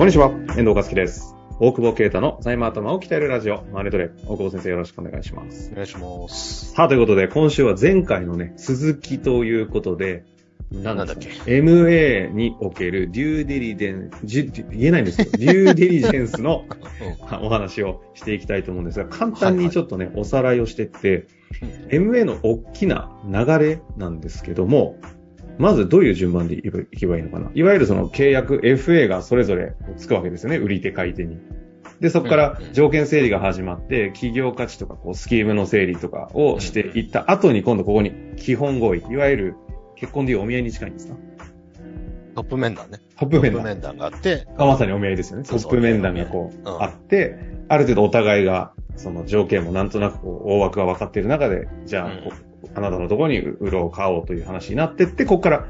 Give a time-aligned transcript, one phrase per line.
[0.00, 1.34] こんにちは、遠藤和樹です。
[1.58, 4.08] 大久保啓太の財務頭を鍛えるラジオ、マネトレ。
[4.24, 5.70] 大久保先生よろしくお願いします。
[5.72, 6.72] お願いします。
[6.72, 10.24] さあ、ということで、今週は前回のね、続きということで、
[10.72, 16.64] ななんだっけ ?MA におけるデューデリデン、ジュ言えないんですけど、デューデリジェンスの
[17.42, 21.26] お話をしていきたいと思うんですが、簡単にちょっとね、おさらいをしていって、
[21.90, 24.96] MA の大きな流れなんですけども、
[25.58, 27.50] まずどういう順番でいけばいいのかな？
[27.54, 30.56] いわゆるその契約 FA がそれぞれつくわけですよね。
[30.56, 31.38] 売り手買い手に。
[32.00, 39.02] で、そこから条件整理が始まって、企業価値とかこうスキームの整理とかをしていった後に今度ここに基本合意。
[39.10, 39.54] いわゆる
[39.96, 41.16] 結婚でいうお見合いに近いんですか？
[42.34, 43.00] トップ面談ね。
[43.18, 43.64] トップ面談。
[43.64, 45.44] 面談があって、あまさにお見合いですよね。
[45.44, 52.10] トップ面談がこう、うんあって、ある程度お互いが、その条件もなんとなくこう、大枠が分かっている中で、じゃあ、
[52.74, 55.66] あなたのところに売ろう買おうという話になってって、ここから、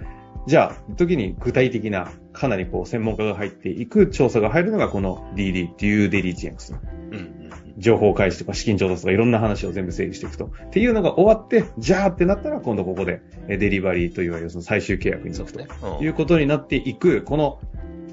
[0.46, 6.74] じゃあ、時に具体的な、かなりこう、専門家が入っていく調査が入るのが、この DD、デューデリジェンス。
[7.10, 7.40] うんうん
[7.80, 10.46] 情報開示とか資金調達とかいろんな話を全部整理していくと。
[10.46, 16.02] っていうのが終わって、じゃあってなったら、今度ここで、えデリバリーといわゆるその最終契約に行くと。
[16.02, 17.58] いうことになっていく、この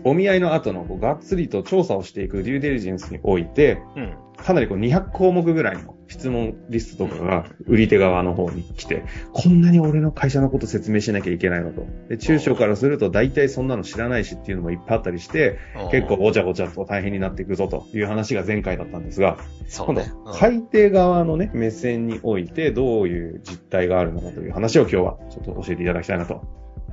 [0.03, 4.13] お見合いの後のこうがっつりと調査をしていくデューデリジェンスにおいて、うん。
[4.37, 11.85] かなりこう200項目ぐらいの質問リストとかが売り手側の方に来て、こんなに俺の会社のこと説明しなきゃいけないのと。
[12.09, 15.59] で、中小からすると大体そんなの知らないしっていうのもいっぱいあったりして、
[15.91, 19.37] 結構ごちゃごちゃと大変になっていくぞという話が前回だったんですが、
[19.77, 26.41] 今度い手側のね、目線においてどういう実態があるのかという話を今日はちょっと教えていただきたいなと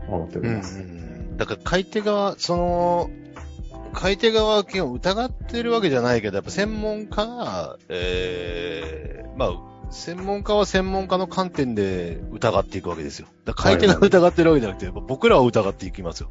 [0.09, 0.81] 思っておりうんます。
[0.81, 1.37] うん。
[1.37, 3.11] だから買い手側、その、
[4.05, 9.51] 買い手側は基本疑ってるわけじゃないけど、やっぱ専門家が、ええまあ、
[9.91, 13.29] 専門家は専門家の観点で疑っていくわけですよ。
[13.47, 16.29] だから買い手が疑ってるわけじゃなくて、僕らは疑っていきますよ。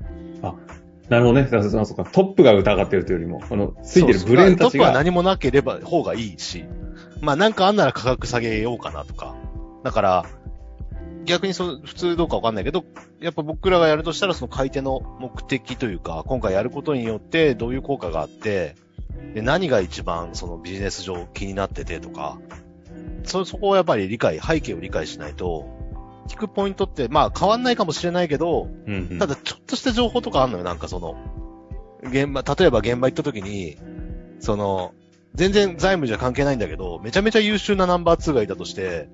[1.09, 1.47] なるほどね。
[1.49, 6.65] そうかトップが疑ってるというよりも、この、ついてるブレーンたちそうそうトップはが、何もなければ、方がいいし、
[7.21, 9.33] まあなんかあんなら価格下げようかなとか。
[9.83, 10.25] だから、
[11.25, 12.85] 逆にその、普通どうかわかんないけど、
[13.19, 18.75] やっぱ僕らがやるとしたらその買い手の目的というか、今回やることによってどういう効果があって、
[19.33, 22.39] で、何が一番そのビジネス上気になっててとか、
[23.23, 25.65] そ、そこをやっぱり理解、背景を理解しないと、
[26.27, 29.19] 聞くポイントって、まあ変わんないかもしれないけど、うんうん。
[29.19, 31.17] ただ、ちょっとした情報とかあんのよ、なんかその、
[32.03, 33.77] 現場、例えば現場行った時に、
[34.39, 34.93] その、
[35.35, 39.09] 全然財務じゃ関係ないんだけど、めちゃめちゃ優秀なナンバー2がいたとして、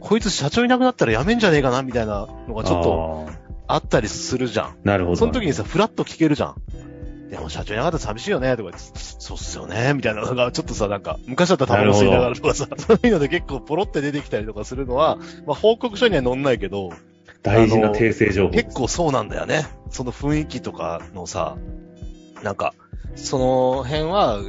[0.00, 3.26] こいつ社長いなくなったら辞めんじゃねえかな、みたいなのがちょっと
[3.66, 4.66] ああったりするじゃん。
[4.70, 5.16] ーなるほど。
[5.16, 6.54] その時にさ、フラッと聞けるじゃん。
[7.30, 8.88] でも社長いなかったら寂しいよね、とか言って、
[9.18, 16.90] そうっすよね、みたいなのが、ちょっとさ、なんか、昔だったらタバコ吸いながらとかさ、 そういうので結構ポロって出てきたりとかするのは、まあ報告書には載んないけど、
[17.42, 18.52] 大事な訂正情報。
[18.52, 19.66] 結構そうなんだよね。
[19.90, 21.56] その雰囲気とかのさ、
[22.42, 22.74] なんか、
[23.16, 24.40] その辺は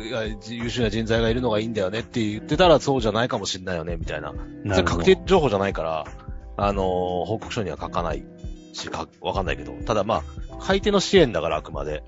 [0.47, 4.31] 優秀な人材がいるのがいいんだよねって言ってたらそうじゃないかもしれないよね、みたいな。
[4.31, 6.05] それなるほど確定情報じゃないから、
[6.57, 8.25] あのー報告書には書かない
[8.73, 9.73] し、かわかんないけど。
[9.85, 12.03] ただまあ、買い手の支援だからあくまで。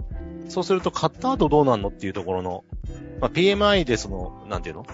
[0.49, 2.63] そうすると買った後どうなんのっていうところの、
[3.19, 4.85] まあ PMI でその、なんていうの？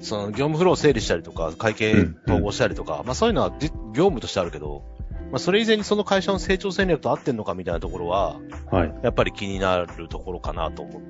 [0.00, 4.84] その業務フローを整理したりとか、会計統合したりとか、まあそういうのはじ業務としてあるけど、
[5.30, 8.94] まあそれ以前にその会社の成長戦略と合ってんのかみたいなところは、はい。
[9.02, 11.00] やっぱり気になるところかなと思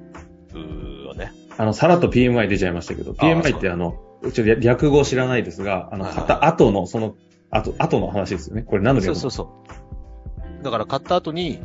[0.54, 1.32] うよね。
[1.58, 3.98] あの、さらっと PMI 出ちゃいましたけど、PMI ってあの、
[4.32, 7.14] ちょっと略語知らないですが、あの、買った後の、その、
[7.50, 8.62] 後、後の話ですよね。
[8.62, 9.14] これ何の略語？
[9.14, 9.72] そうそうそ
[10.60, 10.64] う。
[10.64, 11.60] だから買った後に、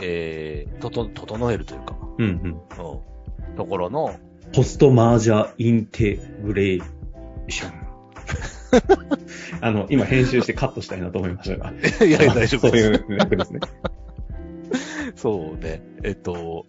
[0.00, 2.30] えー、とと、整えるというか、うんうん。
[2.30, 4.14] うん、ところの、
[4.54, 6.82] ポストマージャーインテグレー
[7.48, 7.72] ション。
[9.60, 11.72] あの、今編集してカットしたいなと思いましたが。
[12.04, 13.04] いやいや、大丈夫そういです。
[13.08, 13.60] う略ですね。
[15.16, 15.82] そうね。
[16.02, 16.66] えっと、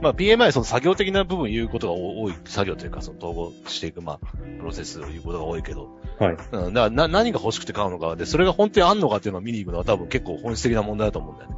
[0.00, 4.26] まあ PMI その作業的な部分言うことが多い、作業というかその統合していく、まあ、
[4.58, 5.88] プロセスを言うことが多いけど、
[6.18, 6.36] はい。
[6.52, 11.56] うん、だからな、何が欲しくて買うのかで、それが本当にあんのかっていうのを見に行くのは多分結構本質的な問題だと思うんだよね。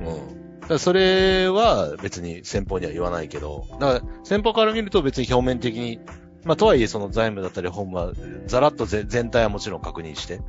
[0.00, 0.12] ああ。
[0.12, 0.60] うん。
[0.60, 6.00] だからそれは別に先方には言わないけど、だから先方から見ると別に表面的に、
[6.44, 8.12] まあとはいえその財務だったり本は
[8.46, 10.40] ざらっとぜ全体はもちろん確認して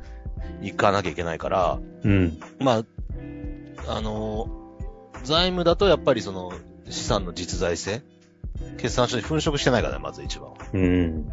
[0.62, 2.40] いかなきゃいけないから、うん。
[2.58, 2.84] まあ、
[3.88, 4.48] あの、
[5.24, 6.52] 財務だとやっぱりその
[6.88, 8.02] 資産の実在性
[8.78, 10.56] 決算書に粉飾してないからね、まず一番は。
[10.72, 11.32] うん。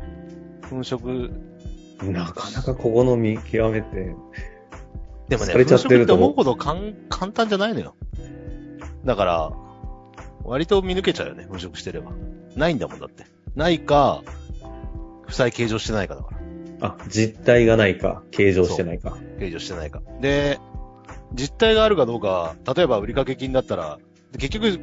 [0.69, 4.15] 粉飾、なかなかここの見極めて、
[5.27, 7.95] でもね、されちゃってると粉飾って思うほどかん簡単じゃないのよ。
[9.05, 9.51] だから、
[10.43, 12.11] 割と見抜けちゃうよね、粉飾してれば。
[12.55, 13.25] ないんだもんだって。
[13.55, 14.23] ないか、
[15.29, 16.31] 負債計上してないかだか
[16.81, 16.87] ら。
[16.89, 19.17] あ、実体がないか、計上してないか。
[19.39, 20.01] 計上してないか。
[20.21, 20.59] で、
[21.33, 23.99] 実態があるかどうか、例えば売掛金だったら、
[24.31, 24.79] で結局、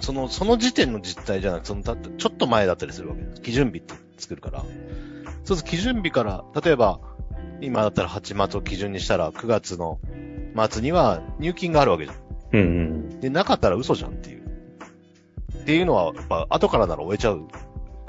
[0.00, 3.42] その、その時点の実態じゃなくて、その、たちょっと前だったりするわけです。
[3.42, 4.64] 基準日って作るから。
[5.44, 7.00] そうすると基準日から、例えば、
[7.60, 10.00] 今だったら8月を基準にしたら、9月の
[10.70, 12.16] 末には入金があるわけじゃん。
[12.52, 13.20] うんうん。
[13.20, 14.42] で、なかったら嘘じゃんっていう。
[15.60, 17.46] っていうのは、やっぱ、後からなら終えちゃう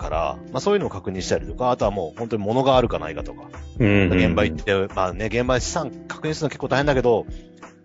[0.03, 3.47] から、まあそういうのを確認したりとか、あとはもう本当に物があるかないかとか、
[3.79, 7.25] うんうんうん現場行って、まあね、現場資産確認するのは結構大変だけど、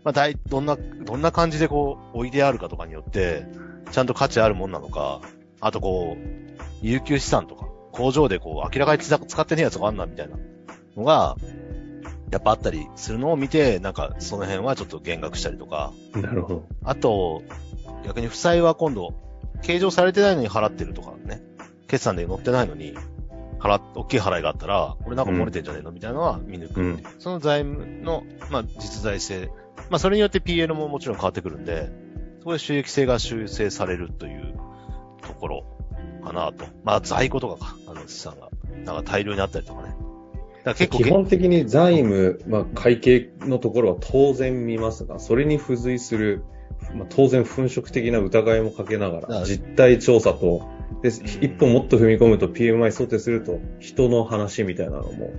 [0.04, 3.46] まあ大、どんな、どんな感じでこう、置いてあるかとかによって、
[3.92, 5.20] ちゃんと価値あるもんなのか、
[5.60, 10.36] あとこう、有給資産とか、工場でこう、明らかに使ってねえやつがあんなみたいな
[10.96, 11.36] のが、
[12.30, 16.68] やっぱあったりするのを見て、なんかその辺はちょっと減額したりとか、なるほど。
[16.84, 17.42] あと、
[18.04, 19.14] 逆に負債は今度、
[19.62, 21.42] 計上されてないのに払ってるとかね。
[21.88, 22.94] 決算で載ってないのに、
[23.58, 26.84] 払っ、大きい払いがあったら、これなんか漏れてんじゃねえのみたいなのは見抜くう。
[26.84, 29.50] うんその財務の、まあ、実在性。
[29.90, 31.90] まあ、それによって PL ももちろん変わってくるんで、
[32.40, 34.54] そこで収益性が修正されるという
[35.22, 35.64] ところ
[36.22, 36.66] かなと。
[36.84, 38.48] まあ、在庫とかか、あの資産が。
[38.84, 39.88] なんか大量にあったりとかね。
[39.88, 40.00] だか
[40.64, 46.44] ら結構基本的に財務、まあ、会計のところは当然見ますが、それに付随する、
[46.94, 51.12] まあ、当然粉飾的な疑いもかけながら実態調査と、で、ん。
[51.12, 55.30] 一歩もっと踏み込むと PMI 想定すると、人の話みたいなのも、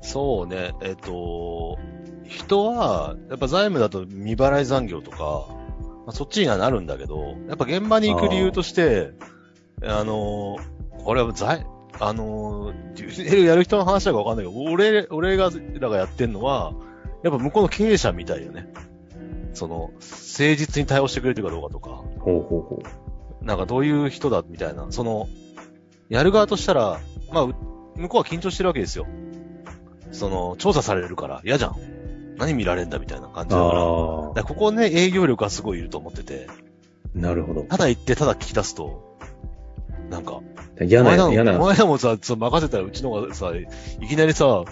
[0.00, 1.78] そうね、えっ、と、
[2.24, 5.46] 人は、やっぱ財務だと未払い残業とか、
[6.06, 9.12] まあ、そっちにはなるんだけど、やっぱ現場に行く理由として、
[9.82, 10.58] あの、
[11.04, 11.66] これは財、
[11.98, 12.72] あの、
[13.28, 15.50] やる人の話だかわかんないけど、俺、俺が
[15.80, 16.72] らがやってんのは、
[17.22, 18.68] やっぱ向こうの経営者みたいよね。
[19.54, 20.00] その、誠
[20.56, 21.90] 実に対応してくれてるかどうかとか、
[22.20, 22.82] ほうほうほ
[23.46, 25.28] なんかどういう人だみたいな、その、
[26.08, 27.00] やる側としたら、
[27.32, 27.54] まあ、う
[27.96, 29.06] 向こうは緊張してるわけですよ。
[30.10, 31.76] その、調査されるから嫌じゃん。
[32.38, 33.48] 何見られんだみたいな感う。
[33.48, 33.70] じだから。
[33.70, 37.62] からここね、営業力がすごいいると思ってて、あ、なるほど。
[37.62, 39.16] ただ行ってただ聞き出すと、
[40.10, 40.40] なんか、
[40.82, 41.56] 嫌な、嫌な。
[41.60, 44.64] お前らもさ、任せたらうちのがさ、いきなりさ、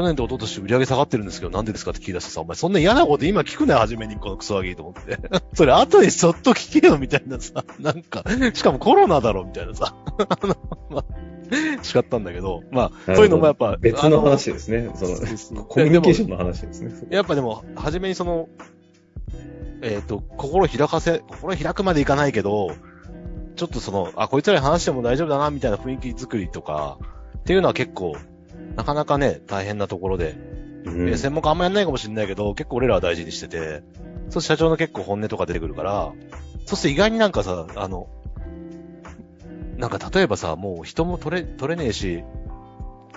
[0.00, 5.18] 去年と一昨年売り上げ下がってるんですけど、なんでですかって聞き出してさ、お前そんな嫌なこと今聞くなよ、初めにこのクソガキと思って。
[5.52, 8.24] それ後にそっと聞けよ、みたいなさ、なんか、
[8.54, 10.56] しかもコロナだろ、みたいなさ、 あの、
[10.90, 11.04] ま
[12.00, 14.90] ったんだけど、まあ、そういうのもやっぱ、別の話ですね。
[14.94, 16.94] その、そうそうコミュニケーションの話ですね。
[17.10, 18.48] やっぱでも、初めにその、
[19.82, 22.70] えっ、と、心開かせ、心開くまでいかないけど、
[23.56, 26.98] ちょっとその、あ、こいつらに話しても大丈夫だな、みたいな雰囲気作りとか、
[27.38, 28.16] っていうのは結構、
[28.80, 30.38] なかなかね、大変なところで、
[30.86, 33.82] うんえ専門家あんまやんないかもしれないけど、結構俺らは大事にしてて、
[34.30, 36.14] そう社長の結構本音とか出てくるから、
[36.64, 38.08] そうすると意外になんかさ、あの、
[39.76, 42.24] なんか例えばさ、もう人も取れ、取れねえし、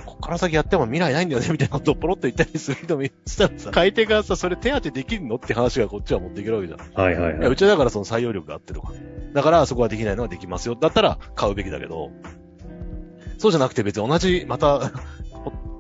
[0.06, 6.80] こっから先やっても未来ないんだよね、みたいなことをポロッと言ったりする人もいたらさ、買い手がさ、それ手当てできるのって話がこっちは持っていけるわけじゃん。
[6.94, 7.48] はいはいはい。
[7.48, 8.92] うちはだからその採用力があってとか。
[9.33, 10.75] だからそこはできないのはできますよ。
[10.75, 12.12] だったら買うべきだけど、
[13.38, 14.81] そうじゃなくて別に同じ、また、お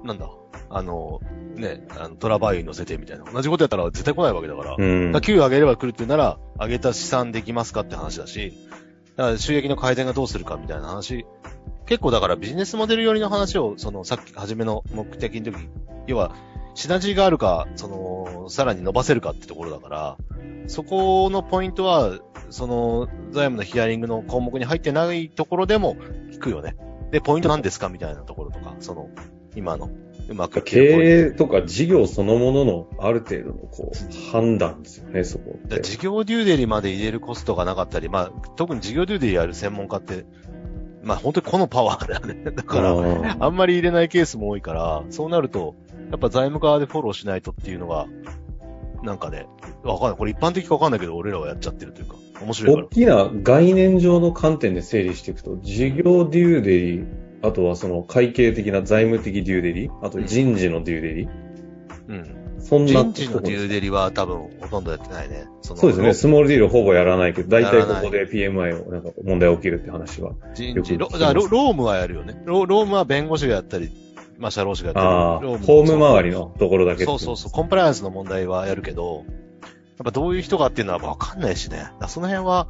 [0.03, 0.29] なんだ、
[0.69, 1.21] あの、
[1.55, 3.25] ね、あのトラバイに乗せてみたいな。
[3.31, 4.75] 同じことやったら絶対来ないわけだから。
[4.77, 5.11] うん。
[5.11, 8.53] だから給与上げれば来るって言うなら、上げた資産できますかって話だし、
[9.15, 11.25] だから収益の改善がどうするかみたいな話。
[11.85, 15.57] 結構だからビジネスモデル寄りの話を、そのさっき初めの目的の時、
[16.07, 16.35] 要は、
[16.75, 20.17] シナジーがあるか、その、さらに伸ばせるかってところだから、
[20.65, 22.17] そこのポイントは、
[22.49, 25.95] その、財務のヒアリングの項目に入ってないところでも
[26.31, 26.75] 聞くよね。
[27.11, 27.89] で、ポイントなんですか？
[27.89, 29.09] みたいなところとか、その、
[29.55, 29.89] 今の、
[30.29, 35.81] うまく経営とか事業そのもののある程度のこう判断ですよね、そこって。
[35.81, 40.25] 事業デューデリまで入れるコストがなかったり、まあ、特に事業デューデリやる専門家って、
[41.03, 42.51] まあ本当にこのパワーだよね。
[42.55, 45.75] だから、ああんまり入れないケースも多いから、そうなると、
[46.09, 48.07] やっぱ財務側でフォローしないとっていうのが、
[49.03, 49.47] なんかね、
[49.83, 50.17] わかんない。
[50.17, 52.87] これ一般的かわかんないけど、俺らはやっちゃってるというか、面白い大。
[52.87, 57.05] きな概念上の観点で整理していくと、事業デューデリ、
[57.43, 61.27] あとはその会計的な財務的デューデリ、あと人事のデューデリ、
[62.07, 62.43] うん。
[62.59, 65.45] そんな人事のデューデリは多分ほとんどやってないね。
[65.61, 66.13] そのそうですね。
[66.13, 70.31] スモールディールほぼやらないけど、大体ここで PMI をなんか問題起きるって話は。
[70.55, 72.41] 人事、ロロロームはやるよね。
[72.45, 73.91] ロロームは弁護士がやったり、
[74.37, 75.05] まあ社労士がやったり。
[75.05, 79.25] ああ、ロームホーム周りのところだけそうそうそう、コンプライアンスの問題はやるけど、
[79.97, 81.91] やっぱどういう人かっていうのはわかんないしね。
[82.07, 82.69] その辺は、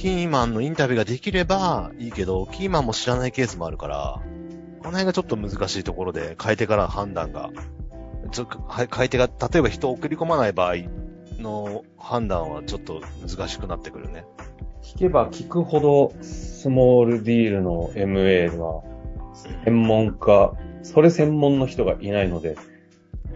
[0.00, 4.22] キーマンのインタビューができればいいけど、キーマンも知らないケースもあるから、
[4.78, 7.50] この辺がちょっと難しいところで、買い手から判断が、
[8.30, 10.76] ちょ買い手が、例えば人を送り込まない場合
[11.38, 14.24] の判断はちょっと難しくなってくるね。
[14.82, 18.82] 聞けば聞くほど、スモールディールの MA は、
[19.66, 22.56] 専門家、それ専門の人がいないので、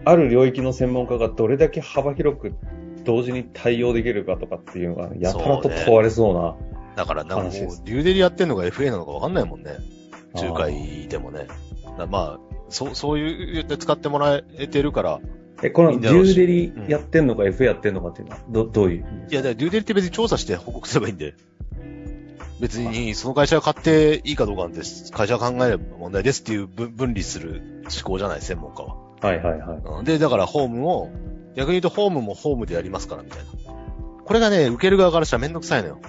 [0.03, 2.55] ある領域の専門家がどれだけ幅広く
[3.05, 6.55] 同時に対応できるかとかっていうのが、やたらと問われそうな。
[6.95, 9.77] だから、なんかもう話です、デューデリやってんのが FA なのかわかんないもんね。
[10.33, 11.47] 仲介でもね。
[11.97, 15.19] だまあ、そう、そういうで使ってもらえてるから。
[15.63, 21.35] え、このデューデリやってんのか FA やってんのかっていうのは、ど、どういういや、だからデューデリって別に調査して報告すればいいんで。
[22.59, 24.79] 別に、その会社が買っていいかどうかなんて、
[25.11, 28.95] 会社が考えれば問題ですっていう分分離する思考じゃない、専門家は。
[29.21, 29.77] はいはいはい。
[29.99, 31.09] うんで、だからホームを、
[31.55, 33.45] 逆に言うとホームもホームでやりますから、みたいな。
[34.23, 35.99] これがね、受ける側からしたらめんどくさいのよ。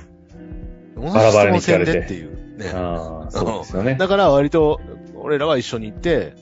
[0.97, 2.59] 同じバラバラに質問戦でっていう。
[2.59, 2.71] ね。
[2.75, 3.97] ああ、そうですよね。
[3.97, 4.81] だから割と、
[5.15, 6.35] 俺らは一緒に行って、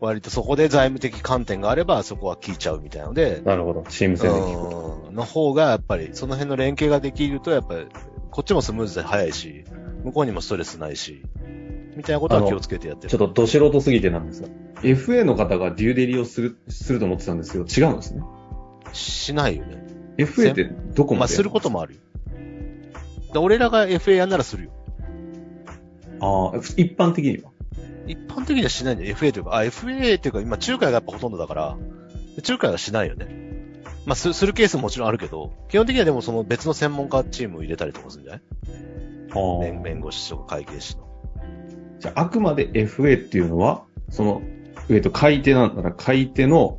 [0.00, 3.84] 割とそこで財務的観点があれば、そこは聞いちゃうみたいなので、なるほど。
[3.88, 7.86] チーム戦で聞くの方がやっぱり、その辺の連携ができると、やっぱり、
[8.30, 9.64] こっちもスムーズで早いし、
[10.04, 11.22] 向こうにもストレスないし、
[11.96, 13.08] みたいなことは気をつけてやってる。
[13.08, 14.48] ちょっとど素人すぎてなんですが、
[14.82, 18.22] FA の方がデューデリをする、すると思ってたんですけど、違うんですね。
[18.96, 19.84] しないよね。
[20.18, 22.00] FA ってどこまでまあ、することもあるよ。
[23.32, 24.70] で俺らが FA やんならするよ。
[26.20, 27.50] ああ、一般的には？
[28.06, 29.14] 一般的にはしないんだよ。
[29.16, 31.76] FA というか、あ、FA っていうか、今、仲介がやっぱほとんどだから、
[32.36, 33.28] 仲介はしないよね。
[34.06, 38.42] まあ、す、するケースももちろんあるけど、基本的にはでもその別の専門家チームを入れたりとかするんじゃない？
[39.32, 41.06] あ弁弁護士とか会計士の。
[41.98, 44.42] じゃあ、あくまで FA っていうのは、その、
[44.88, 46.78] えっと、買い手なんだら、買い手の、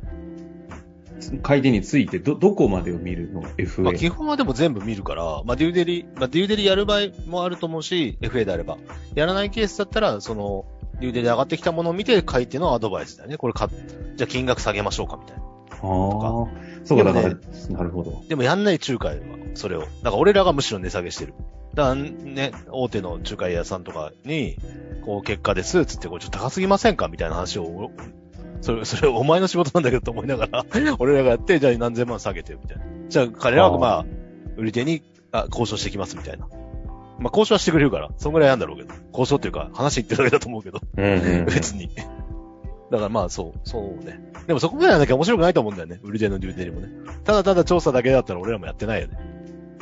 [1.42, 3.82] 買い手について、ど、どこまでを見るのが FA。
[3.82, 8.78] まあ、基本はでも全部見るから、まあ、デューデリ、まあ、デューデリやる場合もあると思うし、FA であれば。
[9.14, 10.64] やらないケースだったら、その、
[11.00, 13.36] デューデリ上がってきたものを見て、買い手のアドバイスだよね。
[13.36, 13.68] これか、
[14.16, 15.42] じゃあ金額下げましょうか、みたいな。
[15.42, 15.46] あ
[15.76, 15.78] あ、
[16.84, 18.22] そうか、だから、でなるほど。
[18.28, 19.80] でもやんない仲介は、それを。
[19.80, 21.34] だから俺らがむしろ値下げしてる。
[21.74, 24.56] だからね、大手の仲介屋さんとかに、
[25.04, 27.90] こう結果です、つってこうちょっと高すぎませんかみたいな話を、
[28.60, 30.64] それ、 それお前の仕事なんだけどと思いながら、
[30.98, 32.84] 俺らがやって、じゃあ何千万下げて、みたいな。
[33.08, 34.06] じゃあ彼らはまあ、
[34.56, 36.46] 売り手にあ交渉してきます、みたいな。
[37.18, 38.94] まあ交渉はしてくれるから、そんぐらいやんだろうけど。
[39.10, 41.44] 交渉っていうか、話言ってるだけだと思うけど、うんうんうん。
[41.52, 41.90] 別に。
[42.90, 44.20] だからまあそう、そうね。
[44.46, 46.00] でもそこまでやらなきゃ面白くないと思うんだよね。
[46.02, 46.88] 売り手のデューテリもね。
[47.24, 49.18] ただただ調査だけだったら俺らもやってないよね。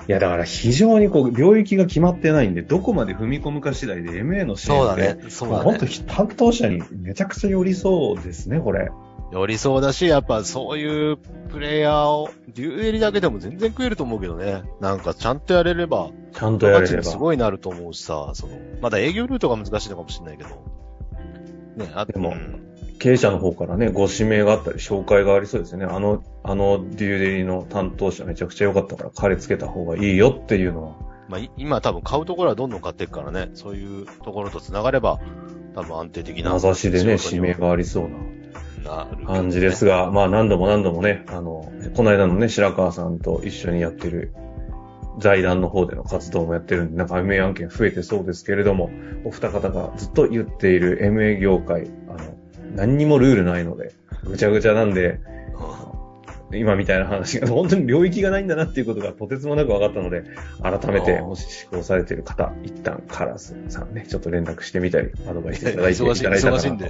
[0.08, 5.30] いや、だから非常にこう、領域が決まってないんで、どこまで踏み込むか次第で MA の支援って、そうだね。
[5.30, 5.78] そうだねまあ本。
[5.78, 8.90] 当担当者にめちゃくちゃ寄りそうですね、これ。
[9.32, 11.16] 寄りそうだし、やっぱそういう
[11.50, 14.62] プレイヤーを、デューエリだけでも全然食えると思うけどね。
[14.80, 17.02] なんかちゃんとやれれば、ちゃんとやれれば。
[17.02, 20.50] すごいなると思うしさ、その、まだ営業ルートが難しいのかもしれないけど。
[21.76, 22.65] ね、あでもうん
[22.98, 25.86] 経営者の方からね、ご指名があったり、紹介がありそうですよね。
[25.86, 30.94] あの、あのデューデリの担当者めちゃくちゃ良かったから、彼つけた方がいいよっていうのは。
[31.28, 35.20] まあ、い今多分買うところはどんどん買っていくからね、そういうところと繋がれば、
[35.74, 36.54] 多分安定的な。
[36.54, 44.32] 名指しでね、指名がありそうな感じですが、まあ何度も何度もね、あの、この間のね、白川さんと一緒にやってる
[45.18, 48.90] 財団の方での活動もやってるんで、なんか MA 案件増えてそうですけれども、
[49.24, 51.90] お二方がずっと言っている MA 業界、
[52.76, 53.92] 何にもルールないので、
[54.25, 55.18] ぐちゃぐちゃなんで、
[56.52, 60.24] 今みたいな話が本当に領域がないんだなっていうことがとてつもなく分かったので、
[60.62, 66.86] 改めて、もし施行されている方、一旦カラスさんね、ちょっと連絡してみたり、アドバイスいただいて いただいたかなと忙しいんで。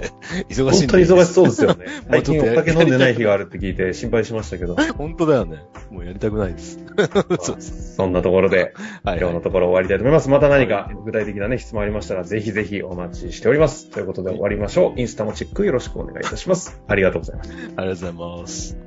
[0.49, 0.87] 忙しいんで。
[0.87, 1.85] 本当に忙しそうですよね。
[2.07, 5.57] も最近お酒飲んでない日があるって聞いて心配しましたけど、本当だよね。
[5.89, 7.95] もうやりたくない です。
[7.95, 8.73] そんなところで、
[9.03, 10.29] はい、今日のところ終わりたいと思います。
[10.29, 13.89] また何か具体的なね、質問ありましたら、ぜひぜひお待ちしております。
[13.89, 14.99] ということで終わりましょう。
[14.99, 16.79] インスタもチェックよろしくお願いいたします。
[16.87, 17.51] ありがとうございます。
[17.51, 18.86] ありがとうございます。